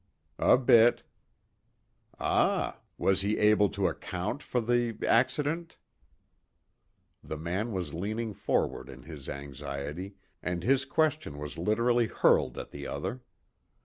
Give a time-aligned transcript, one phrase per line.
[0.39, 1.03] "A bit."
[2.19, 2.79] "Ah.
[2.97, 5.77] Was he able to account for the accident?"
[7.23, 12.71] The man was leaning forward in his anxiety, and his question was literally hurled at
[12.71, 13.21] the other.